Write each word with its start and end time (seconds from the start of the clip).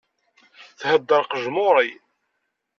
Thedder 0.79 1.23
qejmuri! 1.31 1.89